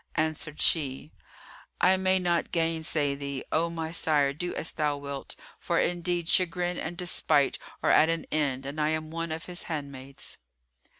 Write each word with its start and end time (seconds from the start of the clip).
Answered 0.15 0.59
she, 0.59 1.11
"I 1.79 1.95
may 1.95 2.17
not 2.17 2.51
gainsay 2.51 3.13
thee, 3.13 3.43
O 3.51 3.69
my 3.69 3.91
sire 3.91 4.33
do 4.33 4.55
as 4.55 4.71
thou 4.71 4.97
wilt, 4.97 5.35
for 5.59 5.79
indeed 5.79 6.27
chagrin 6.27 6.79
and 6.79 6.97
despite 6.97 7.59
are 7.83 7.91
at 7.91 8.09
an 8.09 8.25
end, 8.31 8.65
and 8.65 8.81
I 8.81 8.89
am 8.89 9.11
one 9.11 9.31
of 9.31 9.45
his 9.45 9.65
handmaids." 9.69 10.39